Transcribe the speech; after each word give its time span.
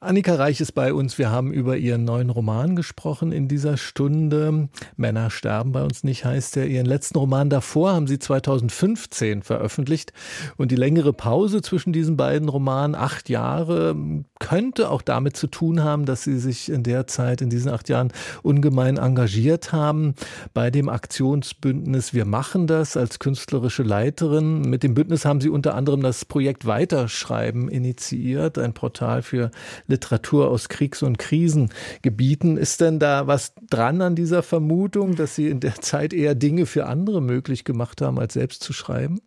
Annika 0.00 0.34
Reich 0.34 0.60
ist 0.60 0.72
bei 0.72 0.92
uns. 0.92 1.18
Wir 1.18 1.30
haben 1.30 1.52
über 1.52 1.76
ihren 1.76 2.04
neuen 2.04 2.30
Roman 2.30 2.76
gesprochen 2.76 3.32
in 3.32 3.48
dieser 3.48 3.76
Stunde. 3.76 4.68
Männer 4.96 5.30
sterben 5.30 5.72
bei 5.72 5.82
uns 5.82 6.04
nicht, 6.04 6.24
heißt 6.24 6.56
er. 6.58 6.66
Ihren 6.66 6.86
letzten 6.86 7.18
Roman 7.18 7.50
davor 7.50 7.92
haben 7.92 8.06
sie 8.06 8.18
2015 8.18 9.42
veröffentlicht. 9.42 10.12
Und 10.56 10.70
die 10.70 10.76
längere 10.76 11.12
Pause 11.12 11.62
zwischen 11.62 11.92
diesen 11.92 12.16
beiden 12.16 12.48
Romanen, 12.48 12.94
acht 12.94 13.28
Jahre, 13.28 13.96
könnte 14.38 14.90
auch 14.90 15.02
damit 15.02 15.36
zu 15.36 15.46
tun 15.46 15.82
haben, 15.82 16.04
dass 16.04 16.24
sie 16.24 16.38
sich 16.38 16.70
in 16.70 16.82
der 16.82 17.06
Zeit, 17.06 17.40
in 17.40 17.50
diesen 17.50 17.70
acht 17.70 17.88
Jahren, 17.88 18.12
ungemein 18.42 18.98
engagiert 18.98 19.72
haben 19.72 20.14
bei 20.54 20.70
dem 20.70 20.88
Aktionsbündnis 20.88 22.14
Wir 22.14 22.24
machen 22.24 22.66
das 22.66 22.96
als 22.96 23.18
künstlerische 23.18 23.82
Leiterin. 23.82 24.62
Mit 24.62 24.82
dem 24.82 24.94
Bündnis 24.94 25.24
haben 25.24 25.40
sie 25.40 25.48
unter 25.48 25.74
anderem 25.74 26.02
das 26.02 26.24
Projekt 26.24 26.66
Weiterschreiben 26.66 27.68
initiiert, 27.68 28.58
ein 28.58 28.74
Portal 28.74 29.22
für 29.22 29.50
Literatur 29.86 30.48
aus 30.50 30.68
Kriegs- 30.68 31.02
und 31.02 31.18
Krisengebieten. 31.18 32.56
Ist 32.56 32.80
denn 32.80 32.98
da 32.98 33.26
was 33.26 33.54
dran 33.70 34.00
an 34.00 34.14
dieser 34.14 34.42
Vermutung, 34.42 35.16
dass 35.16 35.34
Sie 35.34 35.48
in 35.48 35.60
der 35.60 35.76
Zeit 35.76 36.12
eher 36.12 36.34
Dinge 36.34 36.66
für 36.66 36.86
andere 36.86 37.20
möglich 37.20 37.64
gemacht 37.64 38.00
haben, 38.02 38.18
als 38.18 38.34
selbst 38.34 38.62
zu 38.62 38.72
schreiben? 38.72 39.20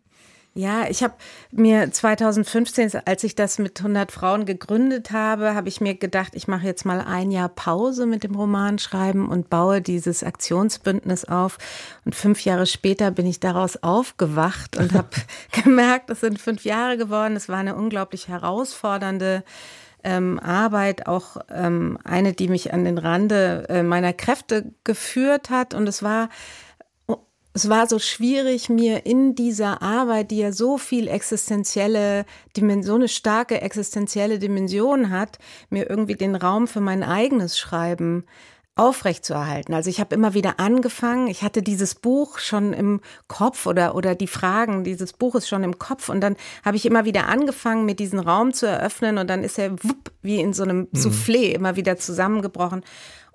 Ja, 0.54 0.88
ich 0.88 1.04
habe 1.04 1.14
mir 1.52 1.92
2015, 1.92 2.90
als 3.04 3.22
ich 3.22 3.36
das 3.36 3.60
mit 3.60 3.78
100 3.78 4.10
Frauen 4.10 4.46
gegründet 4.46 5.12
habe, 5.12 5.54
habe 5.54 5.68
ich 5.68 5.80
mir 5.80 5.94
gedacht, 5.94 6.32
ich 6.34 6.48
mache 6.48 6.66
jetzt 6.66 6.84
mal 6.84 7.00
ein 7.00 7.30
Jahr 7.30 7.48
Pause 7.48 8.04
mit 8.04 8.24
dem 8.24 8.34
Romanschreiben 8.34 9.28
und 9.28 9.48
baue 9.48 9.80
dieses 9.80 10.24
Aktionsbündnis 10.24 11.24
auf. 11.24 11.58
Und 12.04 12.16
fünf 12.16 12.44
Jahre 12.44 12.66
später 12.66 13.12
bin 13.12 13.26
ich 13.26 13.38
daraus 13.38 13.80
aufgewacht 13.80 14.76
und 14.76 14.92
habe 14.92 15.10
gemerkt, 15.62 16.10
es 16.10 16.18
sind 16.18 16.40
fünf 16.40 16.64
Jahre 16.64 16.96
geworden. 16.96 17.36
Es 17.36 17.48
war 17.48 17.58
eine 17.58 17.76
unglaublich 17.76 18.26
herausfordernde 18.26 19.44
ähm, 20.04 20.38
Arbeit 20.38 21.06
auch 21.06 21.36
ähm, 21.50 21.98
eine, 22.04 22.32
die 22.32 22.48
mich 22.48 22.72
an 22.72 22.84
den 22.84 22.98
Rande 22.98 23.66
äh, 23.68 23.82
meiner 23.82 24.12
Kräfte 24.12 24.72
geführt 24.84 25.50
hat. 25.50 25.74
Und 25.74 25.88
es 25.88 26.02
war 26.02 26.28
es 27.52 27.68
war 27.68 27.88
so 27.88 27.98
schwierig, 27.98 28.68
mir 28.68 29.06
in 29.06 29.34
dieser 29.34 29.82
Arbeit, 29.82 30.30
die 30.30 30.38
ja 30.38 30.52
so 30.52 30.78
viel 30.78 31.08
existenzielle 31.08 32.24
Dimension, 32.56 32.86
so 32.86 32.94
eine 32.94 33.08
starke 33.08 33.60
existenzielle 33.60 34.38
Dimension 34.38 35.10
hat, 35.10 35.38
mir 35.68 35.90
irgendwie 35.90 36.14
den 36.14 36.36
Raum 36.36 36.68
für 36.68 36.80
mein 36.80 37.02
eigenes 37.02 37.58
Schreiben 37.58 38.24
aufrechtzuerhalten. 38.76 39.74
Also 39.74 39.90
ich 39.90 40.00
habe 40.00 40.14
immer 40.14 40.32
wieder 40.32 40.58
angefangen, 40.58 41.26
ich 41.26 41.42
hatte 41.42 41.62
dieses 41.62 41.94
Buch 41.94 42.38
schon 42.38 42.72
im 42.72 43.00
Kopf 43.28 43.66
oder, 43.66 43.94
oder 43.94 44.14
die 44.14 44.26
Fragen 44.26 44.84
dieses 44.84 45.12
Buches 45.12 45.48
schon 45.48 45.64
im 45.64 45.78
Kopf 45.78 46.08
und 46.08 46.20
dann 46.20 46.36
habe 46.64 46.76
ich 46.76 46.86
immer 46.86 47.04
wieder 47.04 47.28
angefangen, 47.28 47.84
mir 47.84 47.94
diesen 47.94 48.20
Raum 48.20 48.54
zu 48.54 48.66
eröffnen 48.66 49.18
und 49.18 49.28
dann 49.28 49.44
ist 49.44 49.58
er 49.58 49.72
wupp, 49.72 50.12
wie 50.22 50.40
in 50.40 50.52
so 50.52 50.62
einem 50.62 50.88
mhm. 50.92 50.98
Soufflé 50.98 51.52
immer 51.52 51.76
wieder 51.76 51.98
zusammengebrochen. 51.98 52.82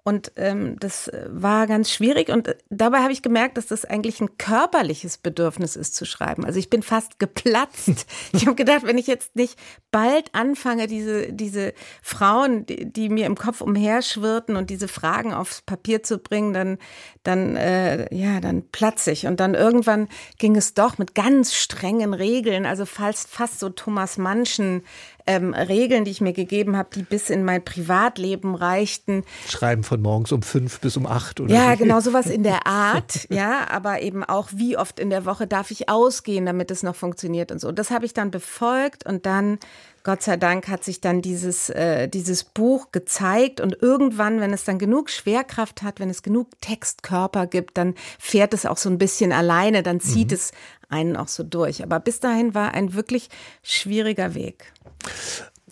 Und 0.07 0.33
ähm, 0.35 0.77
das 0.79 1.07
äh, 1.07 1.25
war 1.29 1.65
ganz 1.65 1.89
schwierig. 1.89 2.29
Und 2.29 2.47
äh, 2.47 2.55
dabei 2.69 2.99
habe 2.99 3.11
ich 3.11 3.23
gemerkt, 3.23 3.57
dass 3.57 3.65
das 3.65 3.85
eigentlich 3.85 4.21
ein 4.21 4.37
körperliches 4.37 5.17
Bedürfnis 5.17 5.75
ist 5.75 5.95
zu 5.95 6.05
schreiben. 6.05 6.45
Also 6.45 6.59
ich 6.59 6.69
bin 6.69 6.83
fast 6.83 7.17
geplatzt. 7.19 8.05
Ich 8.31 8.45
habe 8.45 8.55
gedacht, 8.55 8.83
wenn 8.83 8.99
ich 8.99 9.07
jetzt 9.07 9.35
nicht 9.35 9.57
bald 9.89 10.29
anfange, 10.35 10.85
diese, 10.85 11.33
diese 11.33 11.73
Frauen, 12.03 12.67
die, 12.67 12.85
die 12.85 13.09
mir 13.09 13.25
im 13.25 13.35
Kopf 13.35 13.61
umherschwirrten 13.61 14.57
und 14.57 14.69
diese 14.69 14.87
Fragen 14.87 15.33
aufs 15.33 15.63
Papier 15.63 16.03
zu 16.03 16.19
bringen, 16.19 16.53
dann, 16.53 16.77
dann, 17.23 17.55
äh, 17.55 18.13
ja, 18.15 18.39
dann 18.41 18.69
platze 18.69 19.11
ich. 19.11 19.25
Und 19.25 19.39
dann 19.39 19.55
irgendwann 19.55 20.07
ging 20.37 20.55
es 20.55 20.75
doch 20.75 20.99
mit 20.99 21.15
ganz 21.15 21.55
strengen 21.55 22.13
Regeln, 22.13 22.67
also 22.67 22.85
fast, 22.85 23.27
fast 23.27 23.59
so 23.59 23.69
Thomas 23.69 24.19
Mannschen 24.19 24.83
ähm, 25.27 25.53
Regeln, 25.53 26.05
die 26.05 26.11
ich 26.11 26.21
mir 26.21 26.33
gegeben 26.33 26.77
habe, 26.77 26.89
die 26.93 27.03
bis 27.03 27.29
in 27.29 27.43
mein 27.43 27.63
Privatleben 27.63 28.55
reichten. 28.55 29.23
Schreiben 29.49 29.83
von 29.83 30.01
morgens 30.01 30.31
um 30.31 30.41
fünf 30.41 30.79
bis 30.79 30.97
um 30.97 31.05
acht 31.05 31.39
oder 31.39 31.53
Ja, 31.53 31.75
genau 31.75 31.99
sowas 31.99 32.27
in 32.27 32.43
der 32.43 32.67
Art. 32.67 33.27
ja, 33.29 33.67
aber 33.69 34.01
eben 34.01 34.23
auch, 34.23 34.49
wie 34.53 34.77
oft 34.77 34.99
in 34.99 35.09
der 35.09 35.25
Woche 35.25 35.47
darf 35.47 35.71
ich 35.71 35.89
ausgehen, 35.89 36.45
damit 36.45 36.71
es 36.71 36.83
noch 36.83 36.95
funktioniert 36.95 37.51
und 37.51 37.59
so. 37.59 37.71
Das 37.71 37.91
habe 37.91 38.05
ich 38.05 38.13
dann 38.13 38.31
befolgt 38.31 39.05
und 39.05 39.25
dann 39.25 39.59
Gott 40.05 40.21
sei 40.21 40.37
Dank 40.37 40.67
hat 40.67 40.83
sich 40.83 41.01
dann 41.01 41.23
dieses, 41.23 41.71
äh, 41.71 42.07
dieses 42.07 42.43
Buch 42.43 42.91
gezeigt 42.91 43.59
und 43.59 43.81
irgendwann, 43.81 44.39
wenn 44.39 44.53
es 44.53 44.63
dann 44.63 44.77
genug 44.77 45.09
Schwerkraft 45.09 45.81
hat, 45.81 45.99
wenn 45.99 46.11
es 46.11 46.21
genug 46.21 46.49
Textkörper 46.61 47.47
gibt, 47.47 47.75
dann 47.75 47.95
fährt 48.19 48.53
es 48.53 48.67
auch 48.67 48.77
so 48.77 48.87
ein 48.87 48.99
bisschen 48.99 49.31
alleine, 49.31 49.81
dann 49.81 49.99
zieht 49.99 50.29
mhm. 50.29 50.35
es 50.35 50.51
einen 50.89 51.17
auch 51.17 51.27
so 51.27 51.41
durch. 51.41 51.81
Aber 51.81 51.99
bis 51.99 52.19
dahin 52.19 52.53
war 52.53 52.75
ein 52.75 52.93
wirklich 52.93 53.29
schwieriger 53.63 54.35
Weg. 54.35 54.71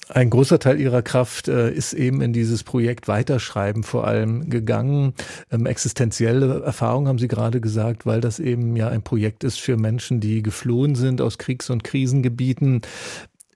Ein 0.10 0.32
großer 0.32 0.60
Teil 0.60 0.82
Ihrer 0.82 1.02
Kraft 1.02 1.48
äh, 1.48 1.72
ist 1.72 1.94
eben 1.94 2.22
in 2.22 2.34
dieses 2.34 2.64
Projekt 2.64 3.08
Weiterschreiben 3.08 3.84
vor 3.84 4.06
allem 4.06 4.50
gegangen. 4.50 5.14
Ähm, 5.52 5.66
existenzielle 5.66 6.62
Erfahrung 6.64 7.08
haben 7.08 7.20
Sie 7.20 7.28
gerade 7.28 7.62
gesagt, 7.62 8.06
weil 8.06 8.20
das 8.20 8.40
eben 8.40 8.76
ja 8.76 8.90
ein 8.90 9.04
Projekt 9.04 9.44
ist 9.44 9.62
für 9.62 9.78
Menschen, 9.78 10.20
die 10.20 10.44
geflohen 10.44 10.96
sind 10.96 11.22
aus 11.22 11.38
Kriegs- 11.38 11.70
und 11.70 11.84
Krisengebieten. 11.84 12.82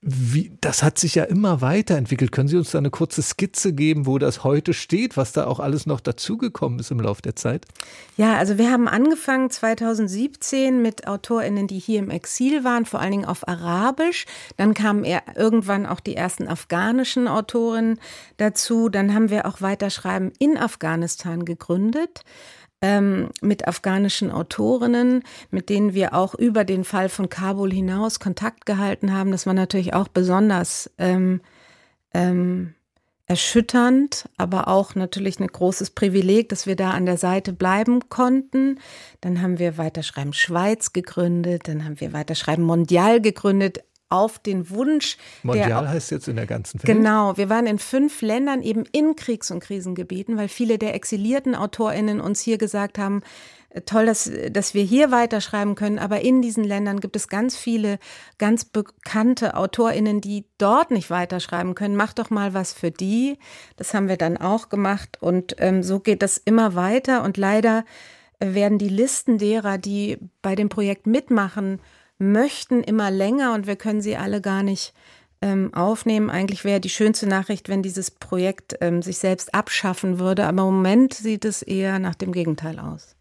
Wie, 0.01 0.51
das 0.61 0.83
hat 0.83 0.99
sich 0.99 1.15
ja 1.15 1.23
immer 1.23 1.61
weiterentwickelt. 1.61 2.31
Können 2.31 2.47
Sie 2.47 2.57
uns 2.57 2.71
da 2.71 2.77
eine 2.77 2.89
kurze 2.89 3.21
Skizze 3.21 3.73
geben, 3.73 4.05
wo 4.05 4.17
das 4.19 4.43
heute 4.43 4.73
steht, 4.73 5.17
was 5.17 5.31
da 5.31 5.47
auch 5.47 5.59
alles 5.59 5.85
noch 5.85 5.99
dazugekommen 5.99 6.79
ist 6.79 6.91
im 6.91 6.99
Laufe 6.99 7.21
der 7.21 7.35
Zeit? 7.35 7.65
Ja, 8.15 8.37
also 8.37 8.57
wir 8.57 8.71
haben 8.71 8.87
angefangen 8.87 9.49
2017 9.49 10.81
mit 10.81 11.07
AutorInnen, 11.07 11.67
die 11.67 11.79
hier 11.79 11.99
im 11.99 12.09
Exil 12.09 12.63
waren, 12.63 12.85
vor 12.85 12.99
allen 12.99 13.11
Dingen 13.11 13.25
auf 13.25 13.47
Arabisch. 13.47 14.25
Dann 14.55 14.73
kamen 14.73 15.03
irgendwann 15.03 15.85
auch 15.85 15.99
die 15.99 16.15
ersten 16.15 16.47
afghanischen 16.47 17.27
Autorinnen 17.27 17.99
dazu. 18.37 18.89
Dann 18.89 19.13
haben 19.13 19.29
wir 19.29 19.45
auch 19.45 19.61
Weiterschreiben 19.61 20.31
in 20.37 20.57
Afghanistan 20.57 21.43
gegründet 21.43 22.23
ähm, 22.81 23.29
mit 23.41 23.67
afghanischen 23.67 24.31
Autorinnen, 24.31 25.23
mit 25.49 25.69
denen 25.69 25.93
wir 25.93 26.13
auch 26.13 26.35
über 26.35 26.63
den 26.63 26.83
Fall 26.83 27.09
von 27.09 27.29
Kabul 27.29 27.71
hinaus 27.71 28.19
Kontakt 28.19 28.65
gehalten 28.65 29.13
haben. 29.13 29.31
Das 29.31 29.45
war 29.45 29.53
natürlich 29.53 29.93
auch 29.93 30.07
besonders 30.07 30.91
ähm, 30.97 31.41
ähm, 32.13 32.75
erschütternd, 33.25 34.29
aber 34.37 34.69
auch 34.69 34.95
natürlich 34.95 35.39
ein 35.39 35.47
großes 35.47 35.89
Privileg, 35.91 36.47
dass 36.47 36.65
wir 36.65 36.77
da 36.77 36.91
an 36.91 37.05
der 37.05 37.17
Seite 37.17 37.51
bleiben 37.51 38.07
konnten. 38.07 38.79
Dann 39.19 39.41
haben 39.41 39.59
wir 39.59 39.77
Weiterschreiben 39.77 40.31
Schweiz 40.31 40.93
gegründet, 40.93 41.67
dann 41.67 41.83
haben 41.83 41.99
wir 41.99 42.13
Weiterschreiben 42.13 42.63
Mondial 42.63 43.19
gegründet, 43.19 43.83
auf 44.09 44.39
den 44.39 44.69
Wunsch. 44.69 45.17
Mondial 45.43 45.83
der, 45.83 45.89
heißt 45.89 46.11
jetzt 46.11 46.27
in 46.27 46.37
der 46.37 46.45
ganzen 46.45 46.81
Welt. 46.81 46.85
Genau, 46.85 47.35
wir 47.37 47.49
waren 47.49 47.67
in 47.67 47.79
fünf 47.79 48.21
Ländern 48.21 48.61
eben 48.61 48.83
in 48.91 49.15
Kriegs- 49.15 49.51
und 49.51 49.59
Krisengebieten, 49.59 50.37
weil 50.37 50.47
viele 50.47 50.77
der 50.77 50.95
exilierten 50.95 51.55
AutorInnen 51.55 52.21
uns 52.21 52.41
hier 52.41 52.57
gesagt 52.57 52.97
haben, 52.97 53.21
äh, 53.69 53.81
toll, 53.81 54.05
dass, 54.05 54.31
dass 54.51 54.73
wir 54.73 54.83
hier 54.83 55.11
weiterschreiben 55.11 55.75
können, 55.75 55.99
aber 55.99 56.21
in 56.21 56.41
diesen 56.41 56.63
Ländern 56.63 56.99
gibt 56.99 57.15
es 57.15 57.27
ganz 57.27 57.57
viele 57.57 57.99
ganz 58.37 58.63
bekannte 58.63 59.55
AutorInnen, 59.55 60.21
die 60.21 60.45
dort 60.57 60.91
nicht 60.91 61.09
weiterschreiben 61.09 61.75
können. 61.75 61.95
Mach 61.95 62.13
doch 62.13 62.29
mal 62.29 62.53
was 62.53 62.73
für 62.73 62.91
die. 62.91 63.37
Das 63.75 63.93
haben 63.93 64.07
wir 64.07 64.17
dann 64.17 64.37
auch 64.37 64.69
gemacht 64.69 65.17
und 65.21 65.55
ähm, 65.59 65.83
so 65.83 65.99
geht 65.99 66.21
das 66.21 66.37
immer 66.37 66.75
weiter 66.75 67.23
und 67.23 67.35
leider 67.35 67.83
werden 68.39 68.77
die 68.77 68.89
Listen 68.89 69.37
derer, 69.37 69.77
die 69.77 70.17
bei 70.41 70.55
dem 70.55 70.69
Projekt 70.69 71.07
mitmachen, 71.07 71.81
möchten 72.19 72.83
immer 72.83 73.11
länger 73.11 73.53
und 73.53 73.67
wir 73.67 73.75
können 73.75 74.01
sie 74.01 74.17
alle 74.17 74.41
gar 74.41 74.63
nicht 74.63 74.93
ähm, 75.41 75.73
aufnehmen. 75.73 76.29
Eigentlich 76.29 76.63
wäre 76.63 76.79
die 76.79 76.89
schönste 76.89 77.27
Nachricht, 77.27 77.69
wenn 77.69 77.83
dieses 77.83 78.11
Projekt 78.11 78.77
ähm, 78.81 79.01
sich 79.01 79.17
selbst 79.17 79.53
abschaffen 79.53 80.19
würde, 80.19 80.45
aber 80.45 80.63
im 80.63 80.75
Moment 80.75 81.13
sieht 81.13 81.45
es 81.45 81.61
eher 81.61 81.99
nach 81.99 82.15
dem 82.15 82.31
Gegenteil 82.31 82.79
aus. 82.79 83.16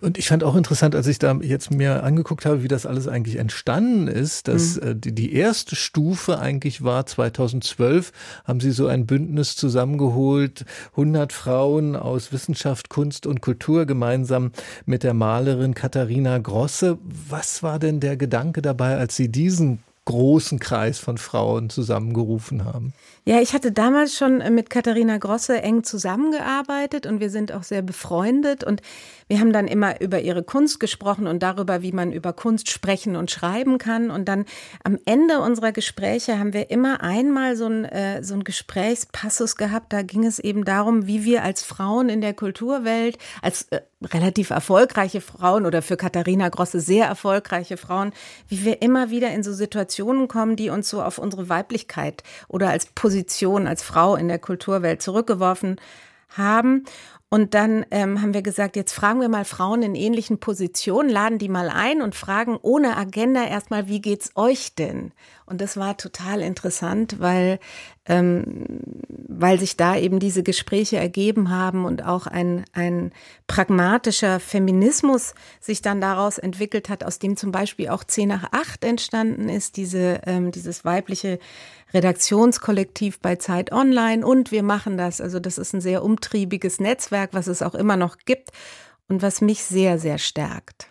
Und 0.00 0.18
ich 0.18 0.28
fand 0.28 0.44
auch 0.44 0.54
interessant, 0.54 0.94
als 0.94 1.06
ich 1.06 1.18
da 1.18 1.34
jetzt 1.42 1.70
mir 1.70 2.04
angeguckt 2.04 2.46
habe, 2.46 2.62
wie 2.62 2.68
das 2.68 2.86
alles 2.86 3.08
eigentlich 3.08 3.36
entstanden 3.36 4.06
ist, 4.06 4.48
dass 4.48 4.76
mhm. 4.76 4.88
Äh, 4.88 4.94
die, 4.94 5.14
die 5.14 5.32
erste 5.32 5.76
Stufe 5.76 6.38
eigentlich 6.38 6.84
war 6.84 7.06
2012, 7.06 8.12
haben 8.44 8.60
sie 8.60 8.70
so 8.70 8.86
ein 8.86 9.06
Bündnis 9.06 9.56
zusammengeholt, 9.56 10.64
100 10.92 11.32
Frauen 11.32 11.96
aus 11.96 12.32
Wissenschaft, 12.32 12.88
Kunst 12.88 13.26
und 13.26 13.40
Kultur 13.40 13.86
gemeinsam 13.86 14.52
mit 14.86 15.02
der 15.02 15.14
Malerin 15.14 15.74
Katharina 15.74 16.38
Grosse. 16.38 16.98
Was 17.02 17.62
war 17.62 17.78
denn 17.78 18.00
der 18.00 18.16
Gedanke 18.16 18.62
dabei, 18.62 18.96
als 18.96 19.16
sie 19.16 19.28
diesen 19.28 19.80
großen 20.08 20.58
Kreis 20.58 20.98
von 20.98 21.18
Frauen 21.18 21.68
zusammengerufen 21.68 22.64
haben. 22.64 22.94
Ja, 23.26 23.42
ich 23.42 23.52
hatte 23.52 23.72
damals 23.72 24.16
schon 24.16 24.38
mit 24.54 24.70
Katharina 24.70 25.18
Grosse 25.18 25.60
eng 25.60 25.84
zusammengearbeitet 25.84 27.04
und 27.04 27.20
wir 27.20 27.28
sind 27.28 27.52
auch 27.52 27.62
sehr 27.62 27.82
befreundet 27.82 28.64
und 28.64 28.80
wir 29.28 29.38
haben 29.38 29.52
dann 29.52 29.68
immer 29.68 30.00
über 30.00 30.20
ihre 30.20 30.42
Kunst 30.42 30.80
gesprochen 30.80 31.26
und 31.26 31.42
darüber, 31.42 31.82
wie 31.82 31.92
man 31.92 32.12
über 32.12 32.32
Kunst 32.32 32.70
sprechen 32.70 33.16
und 33.16 33.30
schreiben 33.30 33.76
kann. 33.76 34.10
Und 34.10 34.26
dann 34.26 34.46
am 34.82 34.98
Ende 35.04 35.40
unserer 35.40 35.72
Gespräche 35.72 36.38
haben 36.38 36.54
wir 36.54 36.70
immer 36.70 37.02
einmal 37.02 37.54
so 37.54 37.66
ein, 37.66 37.84
äh, 37.84 38.24
so 38.24 38.32
ein 38.32 38.44
Gesprächspassus 38.44 39.56
gehabt. 39.56 39.92
Da 39.92 40.00
ging 40.00 40.24
es 40.24 40.38
eben 40.38 40.64
darum, 40.64 41.06
wie 41.06 41.24
wir 41.24 41.44
als 41.44 41.62
Frauen 41.62 42.08
in 42.08 42.22
der 42.22 42.32
Kulturwelt, 42.32 43.18
als 43.42 43.64
äh, 43.64 43.82
relativ 44.02 44.50
erfolgreiche 44.50 45.20
Frauen 45.20 45.66
oder 45.66 45.82
für 45.82 45.96
Katharina 45.96 46.48
Grosse 46.48 46.80
sehr 46.80 47.06
erfolgreiche 47.06 47.76
Frauen, 47.76 48.12
wie 48.46 48.64
wir 48.64 48.80
immer 48.82 49.10
wieder 49.10 49.30
in 49.32 49.42
so 49.42 49.52
Situationen 49.52 50.28
kommen, 50.28 50.56
die 50.56 50.70
uns 50.70 50.88
so 50.88 51.02
auf 51.02 51.18
unsere 51.18 51.48
Weiblichkeit 51.48 52.22
oder 52.46 52.70
als 52.70 52.86
Position 52.86 53.66
als 53.66 53.82
Frau 53.82 54.14
in 54.14 54.28
der 54.28 54.38
Kulturwelt 54.38 55.02
zurückgeworfen 55.02 55.80
haben. 56.28 56.84
Und 57.30 57.52
dann 57.52 57.84
ähm, 57.90 58.22
haben 58.22 58.32
wir 58.32 58.40
gesagt, 58.40 58.74
jetzt 58.74 58.94
fragen 58.94 59.20
wir 59.20 59.28
mal 59.28 59.44
Frauen 59.44 59.82
in 59.82 59.94
ähnlichen 59.94 60.38
Positionen, 60.38 61.10
laden 61.10 61.38
die 61.38 61.50
mal 61.50 61.68
ein 61.68 62.00
und 62.00 62.14
fragen 62.14 62.56
ohne 62.62 62.96
Agenda 62.96 63.44
erstmal, 63.44 63.86
wie 63.86 64.00
geht's 64.00 64.30
euch 64.34 64.74
denn? 64.74 65.12
Und 65.44 65.60
das 65.60 65.76
war 65.76 65.98
total 65.98 66.40
interessant, 66.40 67.20
weil, 67.20 67.58
ähm, 68.06 68.97
weil 69.40 69.60
sich 69.60 69.76
da 69.76 69.96
eben 69.96 70.18
diese 70.18 70.42
Gespräche 70.42 70.96
ergeben 70.96 71.50
haben 71.50 71.84
und 71.84 72.04
auch 72.04 72.26
ein, 72.26 72.64
ein 72.72 73.12
pragmatischer 73.46 74.40
Feminismus 74.40 75.34
sich 75.60 75.80
dann 75.80 76.00
daraus 76.00 76.38
entwickelt 76.38 76.88
hat, 76.88 77.04
aus 77.04 77.20
dem 77.20 77.36
zum 77.36 77.52
Beispiel 77.52 77.88
auch 77.88 78.02
10 78.02 78.28
nach 78.28 78.52
8 78.52 78.84
entstanden 78.84 79.48
ist, 79.48 79.76
diese, 79.76 80.22
ähm, 80.26 80.50
dieses 80.50 80.84
weibliche 80.84 81.38
Redaktionskollektiv 81.94 83.20
bei 83.20 83.36
Zeit 83.36 83.70
Online 83.70 84.26
und 84.26 84.50
wir 84.50 84.64
machen 84.64 84.98
das. 84.98 85.20
Also 85.20 85.38
das 85.38 85.56
ist 85.56 85.72
ein 85.72 85.80
sehr 85.80 86.02
umtriebiges 86.02 86.80
Netzwerk, 86.80 87.30
was 87.32 87.46
es 87.46 87.62
auch 87.62 87.76
immer 87.76 87.96
noch 87.96 88.16
gibt 88.24 88.50
und 89.08 89.22
was 89.22 89.40
mich 89.40 89.62
sehr, 89.62 90.00
sehr 90.00 90.18
stärkt. 90.18 90.88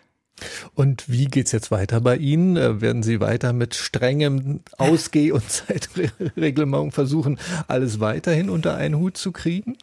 Und 0.74 1.08
wie 1.08 1.26
geht's 1.26 1.52
jetzt 1.52 1.70
weiter 1.70 2.00
bei 2.00 2.16
Ihnen? 2.16 2.56
Äh, 2.56 2.80
werden 2.80 3.02
Sie 3.02 3.20
weiter 3.20 3.52
mit 3.52 3.74
strengem 3.74 4.60
Ausgeh- 4.76 5.32
und 5.32 5.42
Zeitreglement 5.50 6.94
versuchen, 6.94 7.38
alles 7.66 8.00
weiterhin 8.00 8.50
unter 8.50 8.76
einen 8.76 8.96
Hut 8.96 9.16
zu 9.16 9.32
kriegen? 9.32 9.76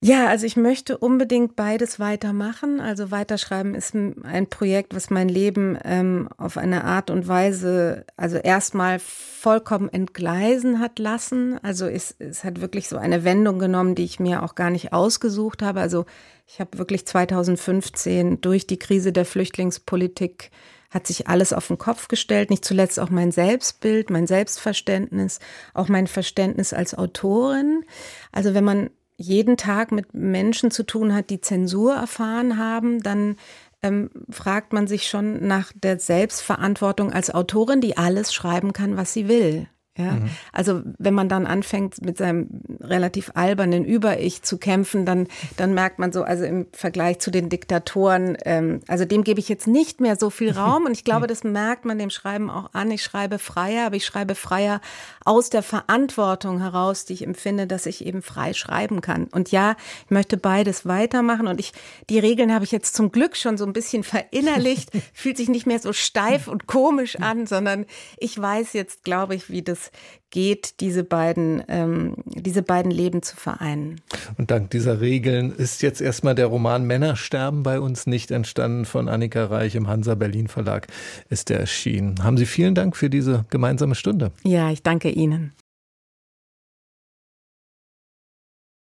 Ja, 0.00 0.28
also 0.28 0.46
ich 0.46 0.56
möchte 0.56 0.96
unbedingt 0.96 1.56
beides 1.56 1.98
weitermachen. 1.98 2.80
Also 2.80 3.10
weiterschreiben 3.10 3.74
ist 3.74 3.94
ein 3.96 4.46
Projekt, 4.48 4.94
was 4.94 5.10
mein 5.10 5.28
Leben 5.28 5.76
ähm, 5.84 6.28
auf 6.38 6.56
eine 6.56 6.84
Art 6.84 7.10
und 7.10 7.26
Weise, 7.26 8.06
also 8.16 8.36
erstmal 8.36 9.00
vollkommen 9.00 9.88
entgleisen 9.88 10.78
hat 10.78 11.00
lassen. 11.00 11.58
Also 11.64 11.86
es, 11.86 12.14
es 12.20 12.44
hat 12.44 12.60
wirklich 12.60 12.88
so 12.88 12.96
eine 12.96 13.24
Wendung 13.24 13.58
genommen, 13.58 13.96
die 13.96 14.04
ich 14.04 14.20
mir 14.20 14.44
auch 14.44 14.54
gar 14.54 14.70
nicht 14.70 14.92
ausgesucht 14.92 15.62
habe. 15.62 15.80
Also 15.80 16.06
ich 16.46 16.60
habe 16.60 16.78
wirklich 16.78 17.04
2015 17.04 18.40
durch 18.40 18.68
die 18.68 18.78
Krise 18.78 19.12
der 19.12 19.24
Flüchtlingspolitik 19.24 20.52
hat 20.90 21.06
sich 21.06 21.28
alles 21.28 21.52
auf 21.52 21.66
den 21.66 21.76
Kopf 21.76 22.08
gestellt, 22.08 22.48
nicht 22.48 22.64
zuletzt 22.64 22.98
auch 22.98 23.10
mein 23.10 23.30
Selbstbild, 23.30 24.08
mein 24.08 24.26
Selbstverständnis, 24.26 25.38
auch 25.74 25.88
mein 25.88 26.06
Verständnis 26.06 26.72
als 26.72 26.96
Autorin. 26.96 27.84
Also 28.32 28.54
wenn 28.54 28.64
man 28.64 28.88
jeden 29.18 29.56
Tag 29.56 29.92
mit 29.92 30.14
Menschen 30.14 30.70
zu 30.70 30.84
tun 30.84 31.14
hat, 31.14 31.28
die 31.28 31.40
Zensur 31.40 31.94
erfahren 31.94 32.56
haben, 32.56 33.02
dann 33.02 33.36
ähm, 33.82 34.10
fragt 34.30 34.72
man 34.72 34.86
sich 34.86 35.08
schon 35.08 35.46
nach 35.46 35.72
der 35.74 35.98
Selbstverantwortung 35.98 37.12
als 37.12 37.34
Autorin, 37.34 37.80
die 37.80 37.96
alles 37.96 38.32
schreiben 38.32 38.72
kann, 38.72 38.96
was 38.96 39.12
sie 39.12 39.28
will. 39.28 39.68
Ja, 39.98 40.12
mhm. 40.12 40.30
also 40.52 40.82
wenn 40.98 41.12
man 41.12 41.28
dann 41.28 41.44
anfängt 41.44 42.00
mit 42.02 42.18
seinem 42.18 42.48
relativ 42.80 43.32
albernen 43.34 43.84
Über-Ich 43.84 44.42
zu 44.42 44.56
kämpfen, 44.56 45.04
dann, 45.04 45.26
dann 45.56 45.74
merkt 45.74 45.98
man 45.98 46.12
so, 46.12 46.22
also 46.22 46.44
im 46.44 46.66
Vergleich 46.72 47.18
zu 47.18 47.32
den 47.32 47.48
Diktatoren, 47.48 48.38
ähm, 48.44 48.78
also 48.86 49.04
dem 49.04 49.24
gebe 49.24 49.40
ich 49.40 49.48
jetzt 49.48 49.66
nicht 49.66 50.00
mehr 50.00 50.14
so 50.14 50.30
viel 50.30 50.52
Raum 50.56 50.84
und 50.84 50.92
ich 50.92 51.02
glaube, 51.02 51.26
das 51.26 51.42
merkt 51.42 51.84
man 51.84 51.98
dem 51.98 52.10
Schreiben 52.10 52.48
auch 52.48 52.72
an. 52.74 52.92
Ich 52.92 53.02
schreibe 53.02 53.40
freier, 53.40 53.86
aber 53.86 53.96
ich 53.96 54.04
schreibe 54.04 54.36
freier 54.36 54.80
aus 55.24 55.50
der 55.50 55.64
Verantwortung 55.64 56.60
heraus, 56.60 57.04
die 57.04 57.14
ich 57.14 57.22
empfinde, 57.22 57.66
dass 57.66 57.84
ich 57.84 58.06
eben 58.06 58.22
frei 58.22 58.52
schreiben 58.52 59.00
kann. 59.00 59.24
Und 59.24 59.50
ja, 59.50 59.74
ich 60.04 60.10
möchte 60.12 60.36
beides 60.36 60.86
weitermachen 60.86 61.48
und 61.48 61.58
ich, 61.58 61.72
die 62.08 62.20
Regeln 62.20 62.54
habe 62.54 62.64
ich 62.64 62.70
jetzt 62.70 62.94
zum 62.94 63.10
Glück 63.10 63.36
schon 63.36 63.58
so 63.58 63.66
ein 63.66 63.72
bisschen 63.72 64.04
verinnerlicht, 64.04 64.90
fühlt 65.12 65.36
sich 65.36 65.48
nicht 65.48 65.66
mehr 65.66 65.80
so 65.80 65.92
steif 65.92 66.46
und 66.46 66.68
komisch 66.68 67.16
an, 67.16 67.48
sondern 67.48 67.84
ich 68.16 68.40
weiß 68.40 68.74
jetzt, 68.74 69.02
glaube 69.02 69.34
ich, 69.34 69.50
wie 69.50 69.62
das 69.62 69.87
geht, 70.30 70.80
diese 70.80 71.04
beiden, 71.04 71.62
ähm, 71.68 72.14
diese 72.26 72.62
beiden 72.62 72.90
Leben 72.90 73.22
zu 73.22 73.36
vereinen. 73.36 74.00
Und 74.36 74.50
dank 74.50 74.70
dieser 74.70 75.00
Regeln 75.00 75.52
ist 75.52 75.82
jetzt 75.82 76.00
erstmal 76.00 76.34
der 76.34 76.46
Roman 76.46 76.84
Männer 76.84 77.16
sterben 77.16 77.62
bei 77.62 77.80
uns 77.80 78.06
nicht 78.06 78.30
entstanden 78.30 78.84
von 78.84 79.08
Annika 79.08 79.46
Reich 79.46 79.74
im 79.74 79.88
Hansa 79.88 80.14
Berlin 80.14 80.48
Verlag 80.48 80.86
ist 81.28 81.48
der 81.48 81.60
erschienen. 81.60 82.22
Haben 82.22 82.36
Sie 82.36 82.46
vielen 82.46 82.74
Dank 82.74 82.96
für 82.96 83.10
diese 83.10 83.44
gemeinsame 83.50 83.94
Stunde. 83.94 84.32
Ja, 84.44 84.70
ich 84.70 84.82
danke 84.82 85.10
Ihnen. 85.10 85.52